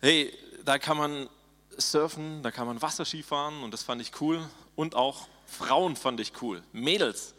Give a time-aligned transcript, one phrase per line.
[0.00, 0.32] hey,
[0.64, 1.28] da kann man
[1.78, 4.40] surfen, da kann man Wasserski fahren und das fand ich cool.
[4.76, 7.34] Und auch Frauen fand ich cool, Mädels.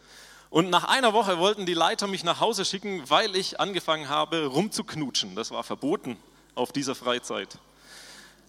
[0.50, 4.46] Und nach einer Woche wollten die Leiter mich nach Hause schicken, weil ich angefangen habe,
[4.46, 5.36] rumzuknutschen.
[5.36, 6.16] Das war verboten
[6.56, 7.58] auf dieser Freizeit.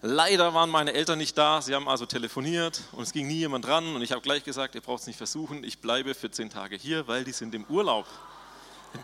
[0.02, 3.68] Leider waren meine Eltern nicht da, sie haben also telefoniert und es ging nie jemand
[3.68, 3.96] ran.
[3.96, 7.08] Und ich habe gleich gesagt, ihr braucht es nicht versuchen, ich bleibe 14 Tage hier,
[7.08, 8.08] weil die sind im Urlaub.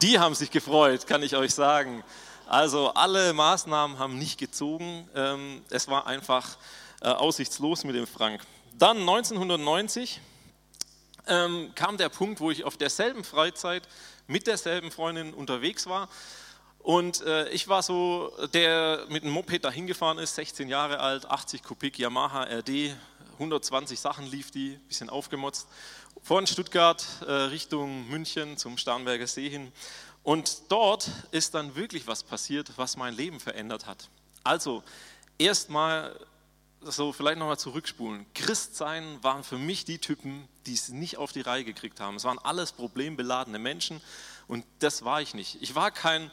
[0.02, 2.04] Die haben sich gefreut, kann ich euch sagen.
[2.48, 5.10] Also alle Maßnahmen haben nicht gezogen.
[5.14, 6.58] Ähm, es war einfach
[7.02, 8.42] äh, aussichtslos mit dem Frank.
[8.78, 10.22] Dann 1990
[11.28, 13.84] ähm, kam der Punkt, wo ich auf derselben Freizeit
[14.28, 16.08] mit derselben Freundin unterwegs war.
[16.80, 21.26] Und äh, ich war so, der mit einem Moped dahin gefahren ist, 16 Jahre alt,
[21.26, 22.96] 80 Kubik Yamaha RD,
[23.34, 25.68] 120 Sachen lief die, bisschen aufgemotzt.
[26.24, 29.74] Von Stuttgart äh, Richtung München zum Starnberger See hin.
[30.28, 34.10] Und dort ist dann wirklich was passiert, was mein Leben verändert hat.
[34.44, 34.84] Also,
[35.38, 36.20] erstmal
[36.82, 38.26] so vielleicht nochmal zurückspulen.
[38.34, 42.18] Christsein waren für mich die Typen, die es nicht auf die Reihe gekriegt haben.
[42.18, 44.02] Es waren alles problembeladene Menschen
[44.50, 45.62] und das war ich nicht.
[45.62, 46.30] Ich war kein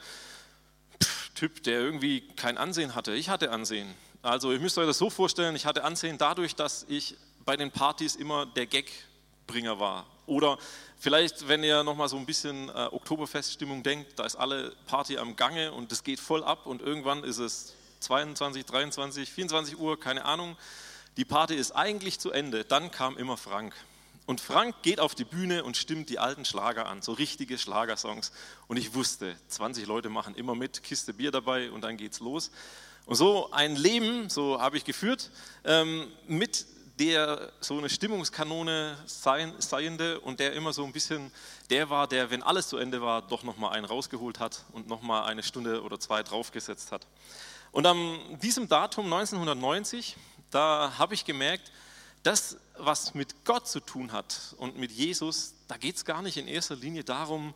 [1.37, 3.15] Typ, der irgendwie kein Ansehen hatte.
[3.15, 3.94] Ich hatte Ansehen.
[4.22, 7.71] Also ihr müsst euch das so vorstellen, ich hatte Ansehen dadurch, dass ich bei den
[7.71, 10.05] Partys immer der Gagbringer war.
[10.27, 10.59] Oder
[11.05, 15.37] Vielleicht, wenn ihr nochmal so ein bisschen äh, Oktoberfeststimmung denkt, da ist alle Party am
[15.37, 20.25] Gange und es geht voll ab und irgendwann ist es 22, 23, 24 Uhr, keine
[20.25, 20.57] Ahnung.
[21.19, 22.65] Die Party ist eigentlich zu Ende.
[22.65, 23.75] Dann kam immer Frank.
[24.25, 28.33] Und Frank geht auf die Bühne und stimmt die alten Schlager an, so richtige Schlagersongs.
[28.67, 32.51] Und ich wusste, 20 Leute machen immer mit, Kiste Bier dabei und dann geht's los.
[33.05, 35.31] Und so ein Leben, so habe ich geführt,
[35.67, 36.65] ähm, mit
[36.99, 41.32] der so eine Stimmungskanone seiende und der immer so ein bisschen
[41.71, 45.25] der war, der, wenn alles zu Ende war, doch nochmal einen rausgeholt hat und nochmal
[45.25, 47.06] eine Stunde oder zwei draufgesetzt hat.
[47.72, 50.16] Und an diesem Datum 1990,
[50.50, 51.72] da habe ich gemerkt,
[52.22, 56.37] das, was mit Gott zu tun hat und mit Jesus, da geht es gar nicht
[56.37, 57.55] in erster Linie darum,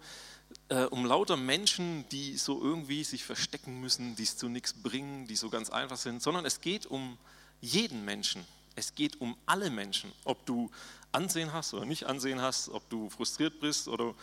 [0.68, 5.26] äh, um lauter Menschen, die so irgendwie sich verstecken müssen, die es zu nichts bringen,
[5.26, 7.16] die so ganz einfach sind, sondern es geht um
[7.60, 8.44] jeden Menschen.
[8.78, 10.70] Es geht um alle Menschen, ob du
[11.10, 14.14] Ansehen hast oder nicht Ansehen hast, ob du frustriert bist oder,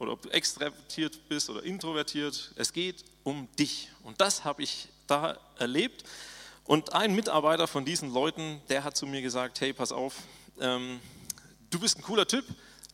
[0.00, 2.50] oder ob du extravertiert bist oder introvertiert.
[2.56, 3.88] Es geht um dich.
[4.02, 6.02] Und das habe ich da erlebt.
[6.64, 10.16] Und ein Mitarbeiter von diesen Leuten, der hat zu mir gesagt, hey, pass auf,
[10.58, 10.98] ähm,
[11.70, 12.44] du bist ein cooler Typ,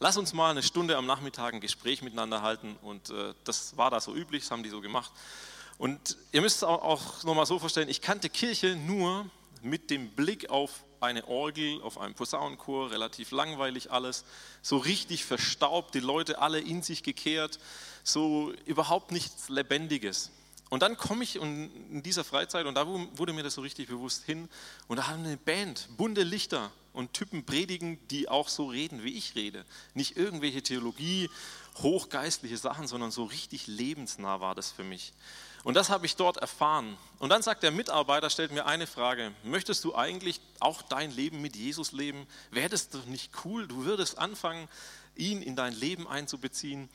[0.00, 2.76] lass uns mal eine Stunde am Nachmittag ein Gespräch miteinander halten.
[2.82, 5.12] Und äh, das war da so üblich, das haben die so gemacht.
[5.78, 9.30] Und ihr müsst es auch, auch nochmal so vorstellen, ich kannte Kirche nur
[9.62, 14.24] mit dem Blick auf eine Orgel, auf einem Posaunenchor, relativ langweilig alles,
[14.62, 17.58] so richtig verstaubt, die Leute alle in sich gekehrt,
[18.02, 20.30] so überhaupt nichts Lebendiges.
[20.68, 24.24] Und dann komme ich in dieser Freizeit und da wurde mir das so richtig bewusst
[24.24, 24.48] hin
[24.88, 29.16] und da haben eine Band, bunte Lichter und Typen predigen, die auch so reden, wie
[29.16, 29.64] ich rede.
[29.94, 31.30] Nicht irgendwelche Theologie,
[31.76, 35.12] hochgeistliche Sachen, sondern so richtig lebensnah war das für mich.
[35.66, 36.96] Und das habe ich dort erfahren.
[37.18, 41.42] Und dann sagt der Mitarbeiter, stellt mir eine Frage, möchtest du eigentlich auch dein Leben
[41.42, 42.28] mit Jesus leben?
[42.52, 43.66] Wäre das doch nicht cool?
[43.66, 44.68] Du würdest anfangen,
[45.16, 46.88] ihn in dein Leben einzubeziehen.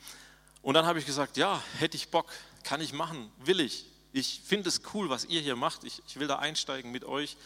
[0.62, 2.32] Und dann habe ich gesagt, ja, hätte ich Bock,
[2.62, 3.84] kann ich machen, will ich.
[4.14, 5.84] Ich finde es cool, was ihr hier macht.
[5.84, 7.36] Ich, ich will da einsteigen mit euch,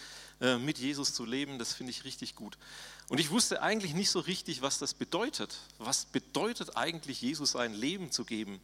[0.40, 1.58] äh, mit Jesus zu leben.
[1.58, 2.56] Das finde ich richtig gut.
[3.08, 5.56] Und ich wusste eigentlich nicht so richtig, was das bedeutet.
[5.78, 8.60] Was bedeutet eigentlich, Jesus sein Leben zu geben?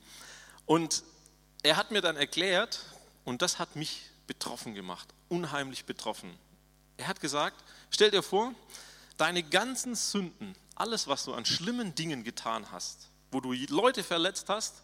[0.65, 1.03] Und
[1.63, 2.85] er hat mir dann erklärt,
[3.25, 6.37] und das hat mich betroffen gemacht, unheimlich betroffen.
[6.97, 8.53] Er hat gesagt, stell dir vor,
[9.17, 14.49] deine ganzen Sünden, alles, was du an schlimmen Dingen getan hast, wo du Leute verletzt
[14.49, 14.83] hast,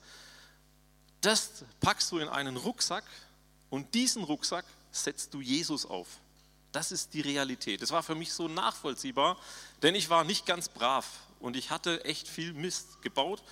[1.20, 3.04] das packst du in einen Rucksack
[3.70, 6.06] und diesen Rucksack setzt du Jesus auf.
[6.70, 7.82] Das ist die Realität.
[7.82, 9.38] Das war für mich so nachvollziehbar,
[9.82, 11.06] denn ich war nicht ganz brav
[11.40, 13.42] und ich hatte echt viel Mist gebaut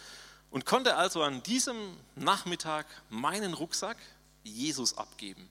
[0.50, 3.98] und konnte also an diesem Nachmittag meinen Rucksack
[4.42, 5.48] Jesus abgeben.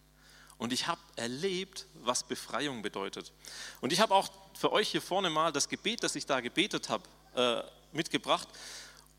[0.57, 3.33] Und ich habe erlebt, was Befreiung bedeutet.
[3.81, 6.89] Und ich habe auch für euch hier vorne mal das Gebet, das ich da gebetet
[6.89, 7.03] habe,
[7.35, 7.61] äh,
[7.91, 8.47] mitgebracht.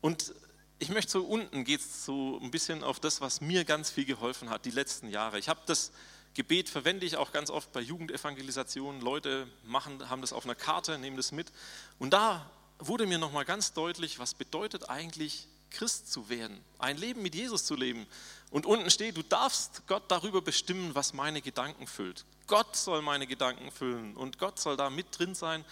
[0.01, 0.33] Und
[0.79, 4.05] ich möchte so unten geht es so ein bisschen auf das, was mir ganz viel
[4.05, 5.37] geholfen hat die letzten Jahre.
[5.39, 5.91] Ich habe das
[6.33, 9.01] Gebet verwende ich auch ganz oft bei Jugendevangelisationen.
[9.01, 11.51] Leute machen, haben das auf einer Karte, nehmen das mit.
[11.97, 17.21] Und da wurde mir nochmal ganz deutlich, was bedeutet eigentlich Christ zu werden, ein Leben
[17.21, 18.07] mit Jesus zu leben.
[18.49, 22.25] Und unten steht, du darfst Gott darüber bestimmen, was meine Gedanken füllt.
[22.47, 25.65] Gott soll meine Gedanken füllen und Gott soll da mit drin sein.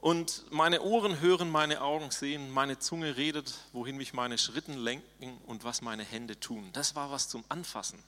[0.00, 5.38] Und meine Ohren hören, meine Augen sehen, meine Zunge redet, wohin mich meine Schritten lenken
[5.46, 6.68] und was meine Hände tun.
[6.74, 8.02] Das war was zum Anfassen.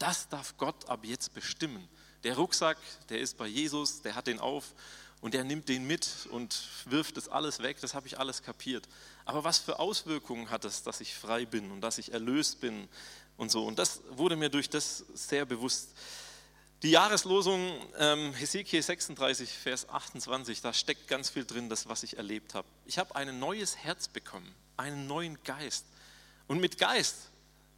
[0.00, 1.88] Das darf Gott ab jetzt bestimmen.
[2.24, 2.78] Der Rucksack,
[3.10, 4.74] der ist bei Jesus, der hat den auf
[5.20, 7.78] und der nimmt den mit und wirft das alles weg.
[7.80, 8.88] Das habe ich alles kapiert.
[9.24, 12.88] Aber was für Auswirkungen hat es, dass ich frei bin und dass ich erlöst bin
[13.36, 13.66] und so?
[13.66, 15.90] Und das wurde mir durch das sehr bewusst.
[16.82, 22.16] Die Jahreslosung ähm, Hesekiel 36, Vers 28, da steckt ganz viel drin, das, was ich
[22.16, 22.66] erlebt habe.
[22.86, 25.84] Ich habe ein neues Herz bekommen, einen neuen Geist.
[26.46, 27.28] Und mit Geist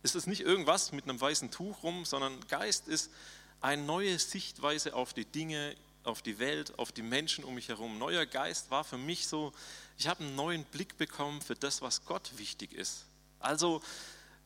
[0.05, 3.11] ist es nicht irgendwas mit einem weißen Tuch rum, sondern Geist ist
[3.61, 5.75] eine neue Sichtweise auf die Dinge,
[6.05, 7.99] auf die Welt, auf die Menschen um mich herum.
[7.99, 9.53] Neuer Geist war für mich so,
[9.99, 13.07] ich habe einen neuen Blick bekommen für das, was Gott wichtig ist.
[13.41, 13.83] Also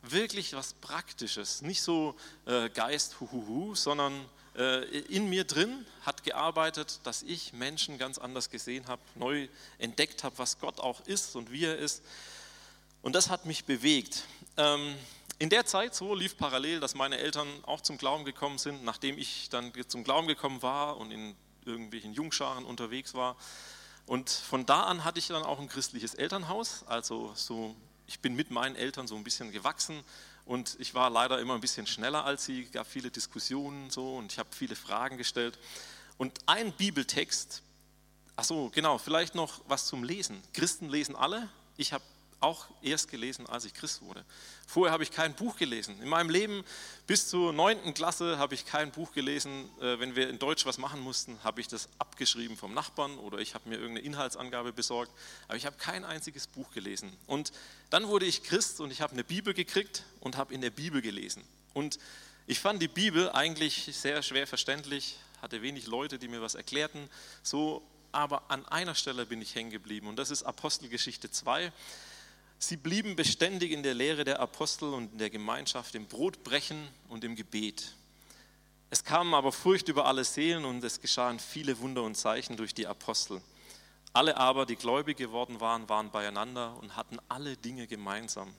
[0.01, 2.15] wirklich was Praktisches, nicht so
[2.45, 4.25] äh, Geist, huhuhu, sondern
[4.55, 10.23] äh, in mir drin hat gearbeitet, dass ich Menschen ganz anders gesehen habe, neu entdeckt
[10.23, 12.03] habe, was Gott auch ist und wie er ist.
[13.01, 14.23] Und das hat mich bewegt.
[14.57, 14.95] Ähm,
[15.39, 19.19] in der Zeit so lief parallel, dass meine Eltern auch zum Glauben gekommen sind, nachdem
[19.19, 21.35] ich dann zum Glauben gekommen war und in
[21.67, 23.35] irgendwelchen Jungscharen unterwegs war.
[24.05, 26.83] Und von da an hatte ich dann auch ein christliches Elternhaus.
[26.87, 27.75] Also so,
[28.07, 30.01] ich bin mit meinen Eltern so ein bisschen gewachsen
[30.45, 34.31] und ich war leider immer ein bisschen schneller als sie, gab viele Diskussionen so und
[34.31, 35.59] ich habe viele Fragen gestellt.
[36.17, 37.61] Und ein Bibeltext,
[38.37, 40.41] ach so, genau, vielleicht noch was zum Lesen.
[40.53, 41.49] Christen lesen alle.
[41.75, 42.03] Ich habe
[42.39, 44.23] auch erst gelesen, als ich Christ wurde.
[44.67, 45.99] Vorher habe ich kein Buch gelesen.
[46.01, 46.63] In meinem Leben
[47.07, 49.69] bis zur neunten Klasse habe ich kein Buch gelesen.
[49.81, 53.39] Äh, wenn wir in Deutsch was machen mussten, habe ich das abgeschrieben vom Nachbarn oder
[53.39, 55.11] ich habe mir irgendeine Inhaltsangabe besorgt.
[55.47, 57.11] Aber ich habe kein einziges Buch gelesen.
[57.25, 57.51] Und
[57.89, 61.01] dann wurde ich Christ und ich habe eine Bibel gekriegt und habe in der Bibel
[61.01, 61.43] gelesen.
[61.73, 61.97] Und
[62.45, 67.09] ich fand die Bibel eigentlich sehr schwer verständlich, hatte wenig Leute, die mir was erklärten.
[67.43, 71.71] So, aber an einer Stelle bin ich hängen geblieben und das ist Apostelgeschichte 2.
[72.59, 77.23] Sie blieben beständig in der Lehre der Apostel und in der Gemeinschaft, im Brotbrechen und
[77.23, 77.93] im Gebet.
[78.89, 82.73] Es kamen aber Furcht über alle Seelen und es geschahen viele Wunder und Zeichen durch
[82.73, 83.41] die Apostel.
[84.13, 88.51] Alle aber, die gläubig geworden waren, waren beieinander und hatten alle Dinge gemeinsam.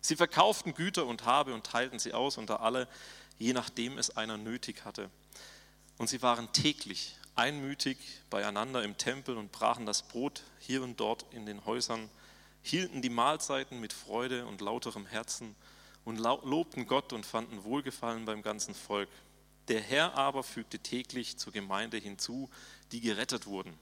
[0.00, 2.86] Sie verkauften Güter und Habe und teilten sie aus unter alle,
[3.38, 5.10] je nachdem es einer nötig hatte.
[5.98, 7.98] Und sie waren täglich einmütig
[8.30, 12.10] beieinander im Tempel und brachen das Brot hier und dort in den Häusern
[12.62, 15.54] hielten die Mahlzeiten mit Freude und lauterem Herzen
[16.04, 19.08] und lobten Gott und fanden Wohlgefallen beim ganzen Volk.
[19.68, 22.50] Der Herr aber fügte täglich zur Gemeinde hinzu,
[22.90, 23.78] die gerettet wurden.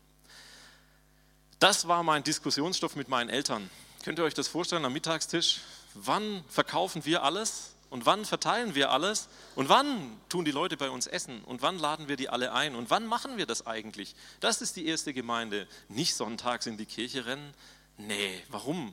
[1.59, 3.71] Das war mein Diskussionsstoff mit meinen Eltern.
[4.03, 5.61] Könnt ihr euch das vorstellen am Mittagstisch?
[5.95, 10.89] Wann verkaufen wir alles und wann verteilen wir alles und wann tun die Leute bei
[10.89, 14.15] uns essen und wann laden wir die alle ein und wann machen wir das eigentlich?
[14.39, 15.67] Das ist die erste Gemeinde.
[15.89, 17.53] Nicht sonntags in die Kirche rennen,
[18.07, 18.93] Nee, warum?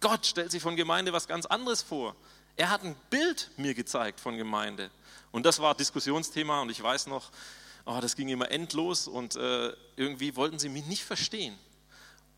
[0.00, 2.16] Gott stellt sich von Gemeinde was ganz anderes vor.
[2.56, 4.90] Er hat ein Bild mir gezeigt von Gemeinde.
[5.30, 7.30] Und das war Diskussionsthema und ich weiß noch,
[7.86, 11.56] oh, das ging immer endlos und äh, irgendwie wollten sie mich nicht verstehen.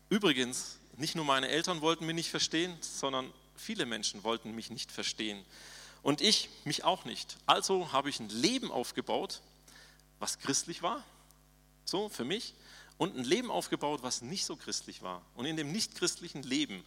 [0.09, 4.91] Übrigens, nicht nur meine Eltern wollten mich nicht verstehen, sondern viele Menschen wollten mich nicht
[4.91, 5.43] verstehen.
[6.03, 7.37] Und ich mich auch nicht.
[7.47, 9.41] Also habe ich ein Leben aufgebaut,
[10.19, 11.03] was christlich war,
[11.83, 12.53] so für mich,
[12.97, 15.21] und ein Leben aufgebaut, was nicht so christlich war.
[15.35, 16.83] Und in dem nicht christlichen Leben,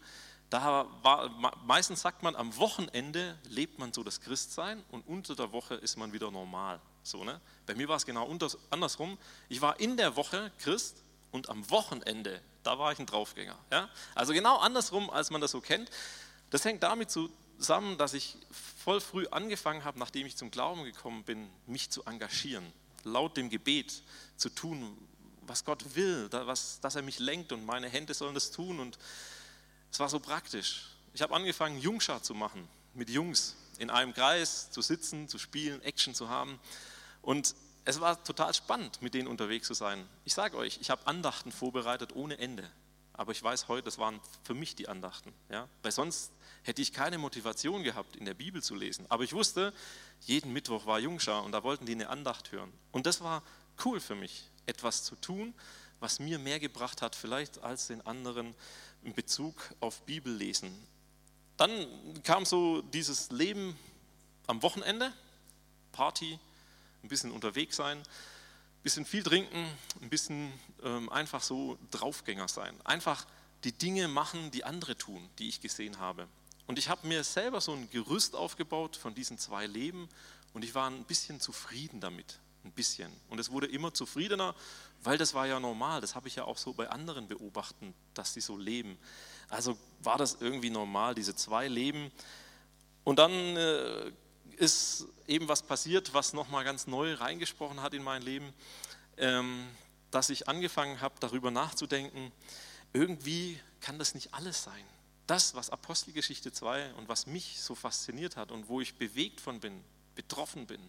[0.50, 1.28] da war,
[1.66, 5.96] meistens sagt man, am Wochenende lebt man so das Christsein und unter der Woche ist
[5.96, 6.80] man wieder normal.
[7.02, 7.40] So, ne?
[7.66, 8.34] Bei mir war es genau
[8.70, 9.18] andersrum.
[9.50, 13.58] Ich war in der Woche Christ und am Wochenende, da war ich ein Draufgänger.
[13.70, 13.90] Ja?
[14.14, 15.90] Also genau andersrum, als man das so kennt.
[16.48, 21.24] Das hängt damit zusammen, dass ich voll früh angefangen habe, nachdem ich zum Glauben gekommen
[21.24, 22.72] bin, mich zu engagieren,
[23.04, 24.02] laut dem Gebet
[24.36, 24.96] zu tun,
[25.48, 28.80] was Gott will, dass er mich lenkt und meine Hände sollen das tun.
[28.80, 28.98] Und
[29.90, 30.88] es war so praktisch.
[31.14, 35.82] Ich habe angefangen, Jungschar zu machen, mit Jungs in einem Kreis zu sitzen, zu spielen,
[35.82, 36.58] Action zu haben.
[37.22, 40.06] Und es war total spannend, mit denen unterwegs zu sein.
[40.24, 42.68] Ich sage euch, ich habe Andachten vorbereitet ohne Ende.
[43.14, 45.32] Aber ich weiß heute, das waren für mich die Andachten.
[45.50, 45.68] Ja?
[45.82, 46.30] Weil sonst
[46.62, 49.06] hätte ich keine Motivation gehabt, in der Bibel zu lesen.
[49.08, 49.72] Aber ich wusste,
[50.20, 52.72] jeden Mittwoch war Jungschar und da wollten die eine Andacht hören.
[52.92, 53.42] Und das war
[53.84, 55.54] cool für mich, etwas zu tun,
[56.00, 58.54] was mir mehr gebracht hat, vielleicht als den anderen
[59.02, 60.72] in Bezug auf Bibellesen.
[61.56, 63.76] Dann kam so dieses Leben
[64.46, 65.12] am Wochenende,
[65.92, 66.38] Party,
[67.02, 69.66] ein bisschen unterwegs sein, ein bisschen viel trinken,
[70.00, 70.52] ein bisschen
[70.84, 72.74] ähm, einfach so Draufgänger sein.
[72.84, 73.26] Einfach
[73.64, 76.28] die Dinge machen, die andere tun, die ich gesehen habe.
[76.66, 80.08] Und ich habe mir selber so ein Gerüst aufgebaut von diesen zwei Leben
[80.52, 82.38] und ich war ein bisschen zufrieden damit.
[82.64, 83.12] Ein bisschen.
[83.28, 84.54] Und es wurde immer zufriedener,
[85.02, 86.00] weil das war ja normal.
[86.00, 88.98] Das habe ich ja auch so bei anderen beobachten, dass sie so leben.
[89.48, 92.10] Also war das irgendwie normal, diese zwei Leben.
[93.04, 94.12] Und dann äh,
[94.56, 98.52] ist eben was passiert, was nochmal ganz neu reingesprochen hat in mein Leben,
[99.16, 99.66] ähm,
[100.10, 102.32] dass ich angefangen habe, darüber nachzudenken,
[102.92, 104.84] irgendwie kann das nicht alles sein.
[105.26, 109.60] Das, was Apostelgeschichte 2 und was mich so fasziniert hat und wo ich bewegt von
[109.60, 109.84] bin,
[110.14, 110.80] betroffen bin,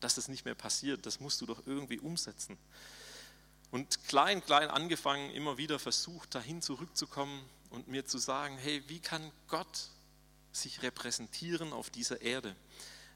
[0.00, 2.56] dass das nicht mehr passiert, das musst du doch irgendwie umsetzen.
[3.70, 9.00] Und klein, klein angefangen, immer wieder versucht, dahin zurückzukommen und mir zu sagen, hey, wie
[9.00, 9.88] kann Gott
[10.52, 12.56] sich repräsentieren auf dieser Erde?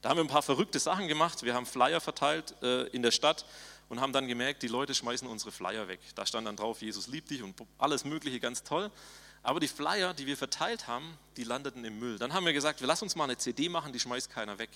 [0.03, 1.43] Da haben wir ein paar verrückte Sachen gemacht.
[1.43, 3.47] Wir haben Flyer verteilt äh, in der Stadt
[3.89, 6.01] und haben dann gemerkt, die Leute schmeißen unsere Flyer weg.
[6.17, 8.91] Da stand dann drauf, Jesus liebt dich und alles Mögliche, ganz toll.
[9.43, 12.19] Aber die Flyer, die wir verteilt haben, die landeten im Müll.
[12.19, 14.71] Dann haben wir gesagt, wir lassen uns mal eine CD machen, die schmeißt keiner weg.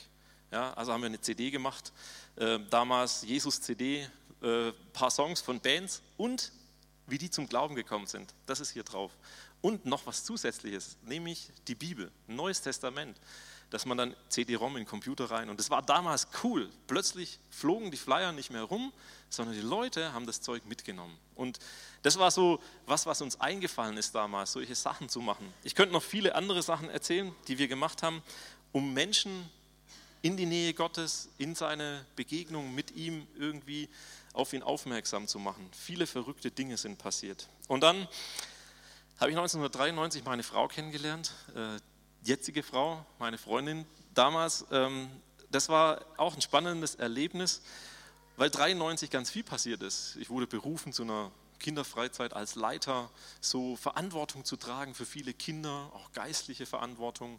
[0.52, 1.92] Ja, also haben wir eine CD gemacht,
[2.36, 4.08] äh, damals Jesus-CD,
[4.42, 6.52] äh, paar Songs von Bands und
[7.06, 8.34] wie die zum Glauben gekommen sind.
[8.46, 9.12] Das ist hier drauf.
[9.60, 13.18] Und noch was Zusätzliches, nämlich die Bibel, Neues Testament,
[13.70, 15.50] dass man dann CD-ROM in den Computer rein.
[15.50, 16.70] Und das war damals cool.
[16.86, 18.92] Plötzlich flogen die Flyer nicht mehr rum,
[19.28, 21.16] sondern die Leute haben das Zeug mitgenommen.
[21.34, 21.58] Und
[22.02, 25.52] das war so was, was uns eingefallen ist damals, solche Sachen zu machen.
[25.64, 28.22] Ich könnte noch viele andere Sachen erzählen, die wir gemacht haben,
[28.70, 29.50] um Menschen
[30.26, 33.88] in die Nähe Gottes, in seine Begegnung mit ihm irgendwie
[34.32, 35.70] auf ihn aufmerksam zu machen.
[35.70, 37.48] Viele verrückte Dinge sind passiert.
[37.68, 38.08] Und dann
[39.20, 41.78] habe ich 1993 meine Frau kennengelernt, äh,
[42.24, 44.66] jetzige Frau, meine Freundin damals.
[44.72, 45.08] Ähm,
[45.52, 47.62] das war auch ein spannendes Erlebnis,
[48.36, 50.16] weil 93 ganz viel passiert ist.
[50.16, 51.30] Ich wurde berufen zu einer
[51.60, 57.38] Kinderfreizeit als Leiter, so Verantwortung zu tragen für viele Kinder, auch geistliche Verantwortung.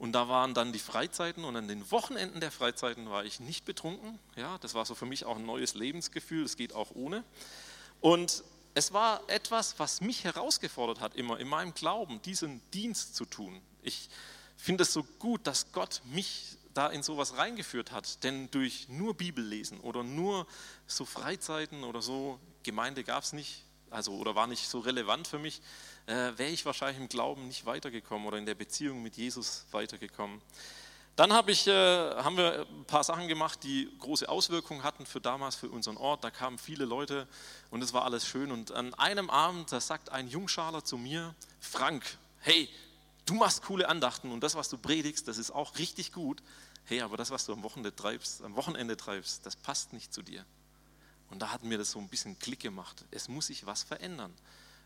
[0.00, 3.66] Und da waren dann die Freizeiten und an den Wochenenden der Freizeiten war ich nicht
[3.66, 4.18] betrunken.
[4.34, 7.22] Ja, das war so für mich auch ein neues Lebensgefühl, es geht auch ohne.
[8.00, 8.42] Und
[8.72, 13.60] es war etwas, was mich herausgefordert hat, immer in meinem Glauben, diesen Dienst zu tun.
[13.82, 14.08] Ich
[14.56, 19.14] finde es so gut, dass Gott mich da in sowas reingeführt hat, denn durch nur
[19.14, 20.46] Bibellesen oder nur
[20.86, 25.38] so Freizeiten oder so, Gemeinde gab es nicht, also oder war nicht so relevant für
[25.38, 25.60] mich,
[26.10, 30.42] äh, wäre ich wahrscheinlich im Glauben nicht weitergekommen oder in der Beziehung mit Jesus weitergekommen.
[31.14, 35.20] Dann hab ich, äh, haben wir ein paar Sachen gemacht, die große Auswirkungen hatten für
[35.20, 36.24] damals, für unseren Ort.
[36.24, 37.28] Da kamen viele Leute
[37.70, 38.50] und es war alles schön.
[38.50, 42.04] Und an einem Abend, da sagt ein Jungschaler zu mir, Frank,
[42.40, 42.68] hey,
[43.26, 46.42] du machst coole Andachten und das, was du predigst, das ist auch richtig gut.
[46.84, 50.22] Hey, aber das, was du am Wochenende treibst, am Wochenende treibst, das passt nicht zu
[50.22, 50.44] dir.
[51.28, 53.04] Und da hat mir das so ein bisschen Klick gemacht.
[53.12, 54.34] Es muss sich was verändern.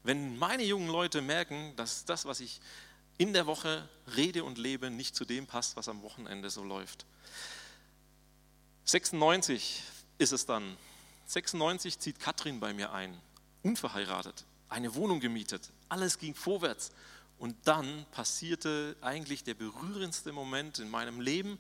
[0.05, 2.61] Wenn meine jungen Leute merken, dass das, was ich
[3.17, 7.07] in der Woche rede und lebe, nicht zu dem passt, was am Wochenende so läuft.
[8.85, 9.83] 96
[10.19, 10.77] ist es dann.
[11.27, 13.19] 96 zieht Katrin bei mir ein,
[13.63, 16.91] unverheiratet, eine Wohnung gemietet, alles ging vorwärts.
[17.39, 21.59] Und dann passierte eigentlich der berührendste Moment in meinem Leben.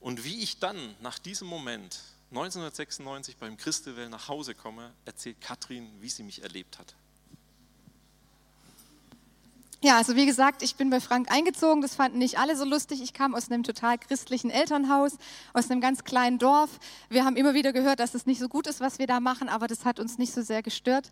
[0.00, 5.90] Und wie ich dann nach diesem Moment 1996 beim Christewell nach Hause komme, erzählt Katrin,
[6.00, 6.94] wie sie mich erlebt hat.
[9.84, 11.82] Ja, also wie gesagt, ich bin bei Frank eingezogen.
[11.82, 13.02] Das fanden nicht alle so lustig.
[13.02, 15.16] Ich kam aus einem total christlichen Elternhaus,
[15.54, 16.70] aus einem ganz kleinen Dorf.
[17.08, 19.48] Wir haben immer wieder gehört, dass es nicht so gut ist, was wir da machen,
[19.48, 21.10] aber das hat uns nicht so sehr gestört.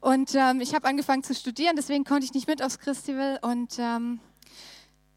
[0.00, 3.38] Und ähm, ich habe angefangen zu studieren, deswegen konnte ich nicht mit aufs Christival.
[3.42, 4.18] Und ähm,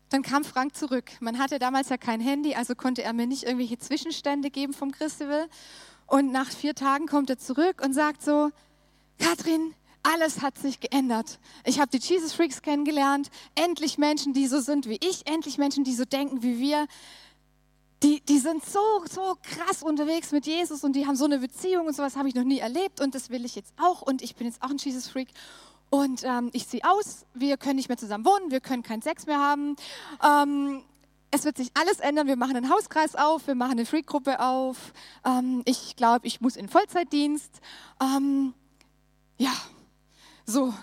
[0.09, 1.13] dann kam Frank zurück.
[1.19, 4.91] Man hatte damals ja kein Handy, also konnte er mir nicht irgendwelche Zwischenstände geben vom
[4.91, 5.47] Christival.
[6.05, 8.51] Und nach vier Tagen kommt er zurück und sagt so,
[9.17, 11.39] Katrin, alles hat sich geändert.
[11.65, 13.29] Ich habe die Jesus Freaks kennengelernt.
[13.55, 15.27] Endlich Menschen, die so sind wie ich.
[15.27, 16.87] Endlich Menschen, die so denken wie wir.
[18.03, 18.79] Die, die sind so,
[19.09, 22.35] so krass unterwegs mit Jesus und die haben so eine Beziehung und sowas habe ich
[22.35, 24.77] noch nie erlebt und das will ich jetzt auch und ich bin jetzt auch ein
[24.77, 25.29] Jesus Freak
[25.89, 29.25] und ähm, ich ziehe aus, wir können nicht mehr zusammen wohnen, wir können keinen Sex
[29.25, 29.77] mehr haben.
[30.21, 30.83] Ähm,
[31.31, 32.27] es wird sich alles ändern.
[32.27, 34.93] Wir machen einen Hauskreis auf, wir machen eine Freak-Gruppe auf.
[35.25, 37.61] Ähm, ich glaube, ich muss in Vollzeitdienst.
[38.01, 38.53] Ähm,
[39.37, 39.53] ja,
[40.45, 40.73] so,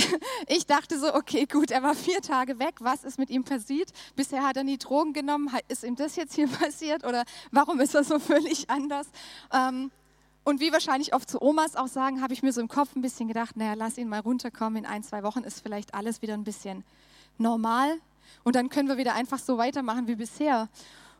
[0.48, 3.90] ich dachte so, okay, gut, er war vier Tage weg, was ist mit ihm passiert?
[4.16, 7.94] Bisher hat er nie Drogen genommen, ist ihm das jetzt hier passiert oder warum ist
[7.94, 9.06] er so völlig anders?
[9.52, 9.90] Ähm,
[10.44, 13.02] und wie wahrscheinlich oft zu Omas auch sagen, habe ich mir so im Kopf ein
[13.02, 16.34] bisschen gedacht, naja, lass ihn mal runterkommen, in ein, zwei Wochen ist vielleicht alles wieder
[16.34, 16.84] ein bisschen
[17.36, 17.98] normal
[18.44, 20.68] und dann können wir wieder einfach so weitermachen wie bisher.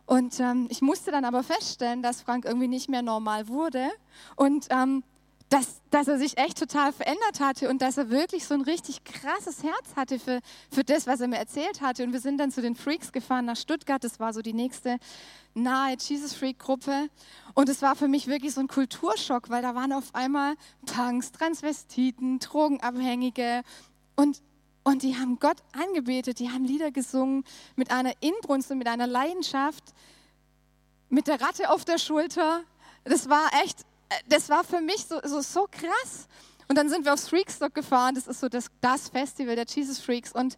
[0.07, 3.91] Und ähm, ich musste dann aber feststellen, dass Frank irgendwie nicht mehr normal wurde
[4.37, 5.03] und ähm,
[5.49, 9.05] dass, dass er sich echt total verändert hatte und dass er wirklich so ein richtig
[9.05, 10.41] krasses Herz hatte für,
[10.71, 12.05] für das, was er mir erzählt hatte.
[12.05, 14.03] Und wir sind dann zu den Freaks gefahren nach Stuttgart.
[14.05, 14.99] Das war so die nächste
[15.55, 17.09] nahe Jesus Freak Gruppe.
[17.55, 21.33] Und es war für mich wirklich so ein Kulturschock, weil da waren auf einmal Punks,
[21.33, 23.63] Transvestiten, Drogenabhängige
[24.17, 24.43] und
[24.85, 27.45] und die haben Gott angebetet, die haben Lieder gesungen
[27.77, 29.85] mit einer Inbrunst und mit einer Leidenschaft,
[31.11, 32.63] mit der Ratte auf der Schulter.
[33.05, 33.85] Das war echt
[34.29, 36.29] das war für mich so, so, so krass.
[36.69, 40.01] Und dann sind wir aufs Freakstock gefahren, das ist so das, das Festival der Jesus
[40.01, 40.33] Freaks.
[40.33, 40.57] Und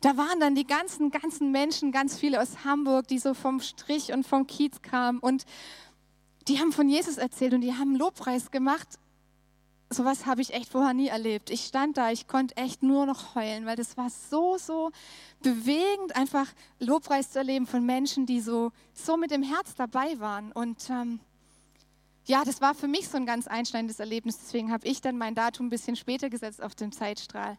[0.00, 4.12] da waren dann die ganzen, ganzen Menschen, ganz viele aus Hamburg, die so vom Strich
[4.12, 5.18] und vom Kiez kamen.
[5.18, 5.44] Und
[6.48, 8.86] die haben von Jesus erzählt und die haben Lobpreis gemacht.
[9.88, 11.48] Sowas habe ich echt vorher nie erlebt.
[11.48, 14.90] Ich stand da, ich konnte echt nur noch heulen, weil das war so, so
[15.42, 16.48] bewegend, einfach
[16.80, 20.52] Lobpreis zu erleben von Menschen, die so, so mit dem Herz dabei waren.
[20.52, 21.20] Und ähm,
[22.26, 24.38] ja, das war für mich so ein ganz einschneidendes Erlebnis.
[24.38, 27.56] Deswegen habe ich dann mein Datum ein bisschen später gesetzt auf dem Zeitstrahl.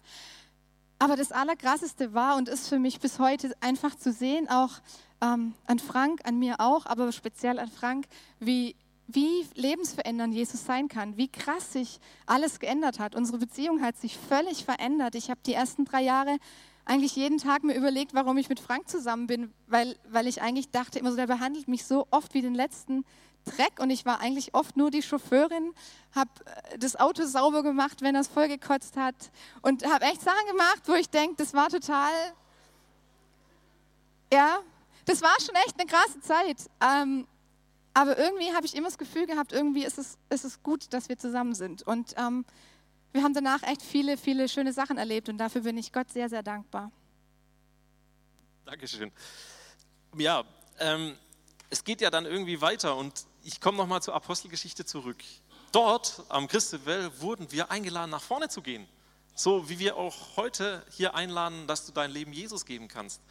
[0.99, 4.71] Aber das Allerkrasseste war und ist für mich bis heute einfach zu sehen, auch
[5.21, 8.07] ähm, an Frank, an mir auch, aber speziell an Frank,
[8.39, 8.75] wie,
[9.07, 13.15] wie lebensverändernd Jesus sein kann, wie krass sich alles geändert hat.
[13.15, 15.15] Unsere Beziehung hat sich völlig verändert.
[15.15, 16.37] Ich habe die ersten drei Jahre
[16.83, 20.71] eigentlich jeden Tag mir überlegt, warum ich mit Frank zusammen bin, weil, weil ich eigentlich
[20.71, 23.03] dachte immer so, der behandelt mich so oft wie den letzten
[23.55, 25.73] Dreck und ich war eigentlich oft nur die Chauffeurin,
[26.13, 29.15] habe äh, das Auto sauber gemacht, wenn er es vollgekotzt hat
[29.61, 32.11] und habe echt Sachen gemacht, wo ich denke, das war total,
[34.31, 34.59] ja,
[35.05, 36.57] das war schon echt eine krasse Zeit.
[36.81, 37.27] Ähm,
[37.93, 41.09] aber irgendwie habe ich immer das Gefühl gehabt, irgendwie ist es, ist es gut, dass
[41.09, 41.81] wir zusammen sind.
[41.81, 42.45] Und ähm,
[43.11, 46.29] wir haben danach echt viele, viele schöne Sachen erlebt und dafür bin ich Gott sehr,
[46.29, 46.91] sehr dankbar.
[48.65, 49.11] Dankeschön.
[50.15, 50.43] Ja,
[50.79, 51.17] ähm,
[51.69, 55.23] es geht ja dann irgendwie weiter und ich komme nochmal zur Apostelgeschichte zurück.
[55.71, 58.85] Dort am Christewell wurden wir eingeladen, nach vorne zu gehen.
[59.35, 63.21] So wie wir auch heute hier einladen, dass du dein Leben Jesus geben kannst.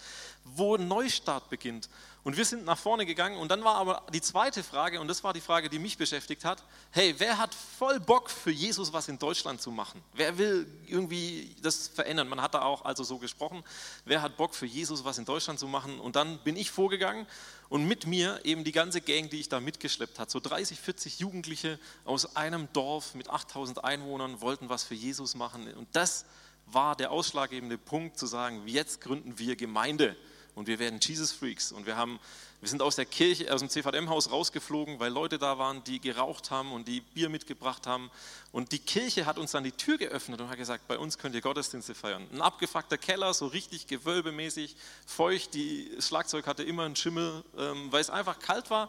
[0.45, 1.91] Wo ein Neustart beginnt.
[2.23, 5.23] Und wir sind nach vorne gegangen und dann war aber die zweite Frage, und das
[5.23, 9.09] war die Frage, die mich beschäftigt hat, hey, wer hat voll Bock für Jesus was
[9.09, 10.03] in Deutschland zu machen?
[10.15, 12.29] Wer will irgendwie das verändern?
[12.29, 13.63] Man hat da auch also so gesprochen,
[14.07, 16.01] wer hat Bock für Jesus was in Deutschland zu machen?
[16.01, 17.27] Und dann bin ich vorgegangen
[17.69, 20.31] und mit mir eben die ganze Gang, die ich da mitgeschleppt hat.
[20.31, 25.73] So 30, 40 Jugendliche aus einem Dorf mit 8000 Einwohnern wollten was für Jesus machen.
[25.75, 26.25] Und das
[26.67, 30.17] war der ausschlaggebende Punkt zu sagen, jetzt gründen wir Gemeinde
[30.57, 31.71] und wir werden Jesus Freaks.
[31.71, 32.19] Und wir, haben,
[32.61, 36.51] wir sind aus der Kirche, aus dem CVM-Haus rausgeflogen, weil Leute da waren, die geraucht
[36.51, 38.11] haben und die Bier mitgebracht haben.
[38.53, 41.35] Und die Kirche hat uns dann die Tür geöffnet und hat gesagt, bei uns könnt
[41.35, 42.27] ihr Gottesdienste feiern.
[42.33, 45.53] Ein abgefuckter Keller, so richtig gewölbemäßig, feucht.
[45.53, 48.89] Die, das Schlagzeug hatte immer einen Schimmel, ähm, weil es einfach kalt war.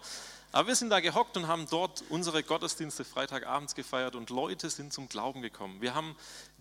[0.53, 4.93] Aber wir sind da gehockt und haben dort unsere Gottesdienste Freitagabends gefeiert und Leute sind
[4.93, 5.82] zum Glauben gekommen.
[5.82, 6.15] Wir haben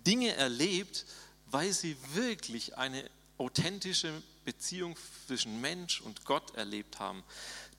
[0.05, 1.07] Dinge erlebt,
[1.47, 4.97] weil sie wirklich eine authentische Beziehung
[5.27, 7.23] zwischen Mensch und Gott erlebt haben.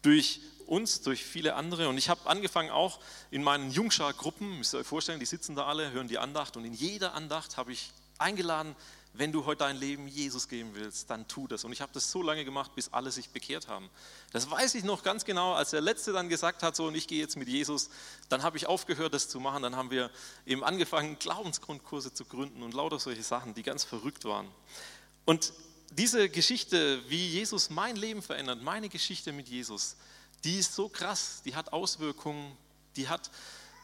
[0.01, 1.89] Durch uns, durch viele andere.
[1.89, 2.99] Und ich habe angefangen auch
[3.31, 6.65] in meinen Jungschar-Gruppen, müsst ihr euch vorstellen, die sitzen da alle, hören die Andacht und
[6.65, 8.75] in jeder Andacht habe ich eingeladen,
[9.13, 11.63] wenn du heute dein Leben Jesus geben willst, dann tu das.
[11.63, 13.89] Und ich habe das so lange gemacht, bis alle sich bekehrt haben.
[14.31, 17.07] Das weiß ich noch ganz genau, als der Letzte dann gesagt hat, so, und ich
[17.07, 17.89] gehe jetzt mit Jesus,
[18.29, 19.63] dann habe ich aufgehört, das zu machen.
[19.63, 20.11] Dann haben wir
[20.45, 24.47] eben angefangen, Glaubensgrundkurse zu gründen und lauter solche Sachen, die ganz verrückt waren.
[25.27, 25.51] Und
[25.91, 29.97] diese Geschichte, wie Jesus mein Leben verändert, meine Geschichte mit Jesus,
[30.45, 32.55] die ist so krass, die hat Auswirkungen,
[32.95, 33.29] die hat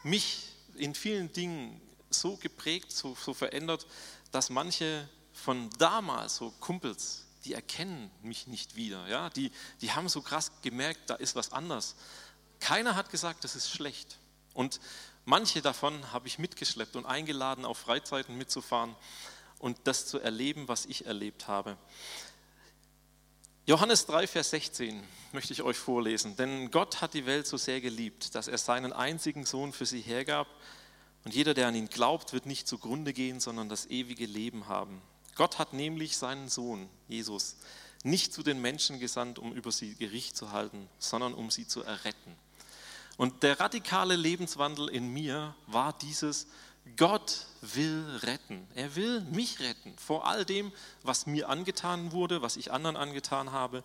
[0.03, 3.85] mich in vielen Dingen so geprägt, so, so verändert,
[4.31, 9.05] dass manche von damals, so Kumpels, die erkennen mich nicht wieder.
[9.09, 9.29] Ja?
[9.29, 9.51] Die,
[9.81, 11.97] die haben so krass gemerkt, da ist was anders.
[12.61, 14.17] Keiner hat gesagt, das ist schlecht.
[14.53, 14.79] Und
[15.25, 18.95] manche davon habe ich mitgeschleppt und eingeladen, auf Freizeiten mitzufahren
[19.63, 21.77] und das zu erleben, was ich erlebt habe.
[23.65, 26.35] Johannes 3, Vers 16 möchte ich euch vorlesen.
[26.35, 30.01] Denn Gott hat die Welt so sehr geliebt, dass er seinen einzigen Sohn für sie
[30.01, 30.47] hergab.
[31.23, 35.01] Und jeder, der an ihn glaubt, wird nicht zugrunde gehen, sondern das ewige Leben haben.
[35.35, 37.55] Gott hat nämlich seinen Sohn, Jesus,
[38.03, 41.83] nicht zu den Menschen gesandt, um über sie Gericht zu halten, sondern um sie zu
[41.83, 42.35] erretten.
[43.15, 46.47] Und der radikale Lebenswandel in mir war dieses,
[46.97, 48.67] Gott will retten.
[48.75, 53.51] Er will mich retten vor all dem, was mir angetan wurde, was ich anderen angetan
[53.51, 53.83] habe.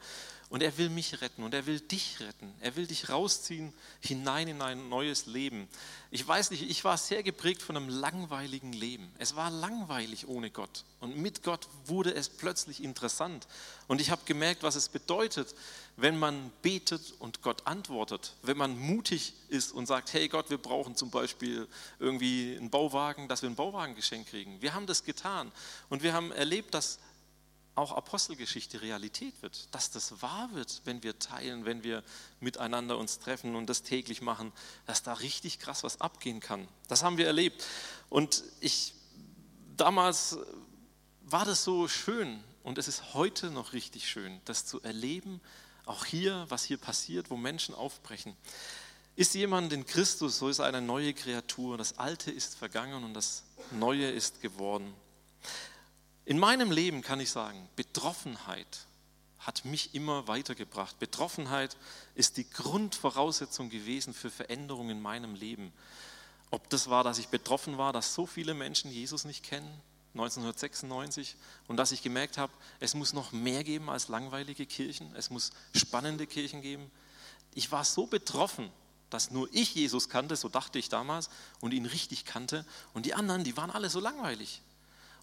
[0.50, 2.52] Und er will mich retten und er will dich retten.
[2.60, 5.68] Er will dich rausziehen hinein in ein neues Leben.
[6.10, 9.12] Ich weiß nicht, ich war sehr geprägt von einem langweiligen Leben.
[9.18, 10.84] Es war langweilig ohne Gott.
[11.00, 13.46] Und mit Gott wurde es plötzlich interessant.
[13.88, 15.54] Und ich habe gemerkt, was es bedeutet,
[16.00, 18.34] wenn man betet und Gott antwortet.
[18.42, 21.66] Wenn man mutig ist und sagt, hey Gott, wir brauchen zum Beispiel
[21.98, 24.62] irgendwie einen Bauwagen, dass wir einen Bauwagen geschenkt kriegen.
[24.62, 25.50] Wir haben das getan.
[25.88, 27.00] Und wir haben erlebt, dass
[27.74, 32.04] auch Apostelgeschichte Realität wird, dass das wahr wird, wenn wir teilen, wenn wir
[32.38, 34.52] miteinander uns treffen und das täglich machen,
[34.86, 36.68] dass da richtig krass was abgehen kann.
[36.86, 37.64] Das haben wir erlebt.
[38.08, 38.94] Und ich
[39.76, 40.38] damals
[41.22, 45.40] war das so schön und es ist heute noch richtig schön, das zu erleben,
[45.88, 48.36] auch hier, was hier passiert, wo Menschen aufbrechen.
[49.16, 51.76] Ist jemand in Christus, so ist eine neue Kreatur.
[51.76, 54.94] Das Alte ist vergangen und das Neue ist geworden.
[56.24, 58.86] In meinem Leben kann ich sagen, Betroffenheit
[59.38, 60.98] hat mich immer weitergebracht.
[60.98, 61.76] Betroffenheit
[62.14, 65.72] ist die Grundvoraussetzung gewesen für Veränderungen in meinem Leben.
[66.50, 69.80] Ob das war, dass ich betroffen war, dass so viele Menschen Jesus nicht kennen,
[70.20, 71.36] 1996,
[71.68, 75.52] und dass ich gemerkt habe, es muss noch mehr geben als langweilige Kirchen, es muss
[75.74, 76.90] spannende Kirchen geben.
[77.54, 78.70] Ich war so betroffen,
[79.10, 83.14] dass nur ich Jesus kannte, so dachte ich damals, und ihn richtig kannte, und die
[83.14, 84.62] anderen, die waren alle so langweilig.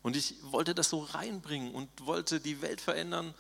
[0.02, 3.34] Und ich wollte das so reinbringen und wollte die Welt verändern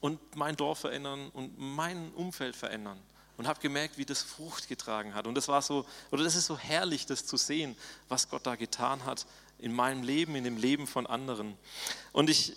[0.00, 3.00] und mein Dorf verändern und mein Umfeld verändern.
[3.36, 5.26] Und habe gemerkt, wie das Frucht getragen hat.
[5.26, 7.76] Und das war so, oder das ist so herrlich, das zu sehen,
[8.08, 9.26] was Gott da getan hat
[9.64, 11.56] in meinem Leben, in dem Leben von anderen.
[12.12, 12.52] Und ich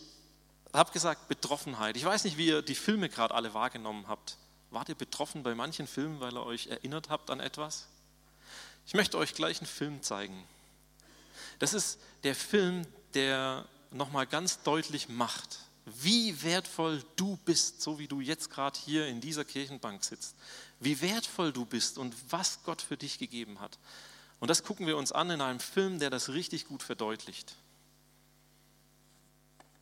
[0.74, 1.96] habe gesagt, Betroffenheit.
[1.96, 4.36] Ich weiß nicht, wie ihr die Filme gerade alle wahrgenommen habt.
[4.72, 7.88] Wart ihr betroffen bei manchen Filmen, weil ihr euch erinnert habt an etwas?
[8.86, 10.44] Ich möchte euch gleich einen Film zeigen.
[11.60, 18.10] Das ist der Film, der nochmal ganz deutlich macht, wie wertvoll du bist, so wie
[18.10, 20.36] du jetzt gerade hier in dieser Kirchenbank sitzt.
[20.82, 23.80] Wie wertvoll du bist und was Gott für dich gegeben hat.
[24.40, 27.56] Und das gucken wir uns an in einem Film, der das richtig gut verdeutlicht.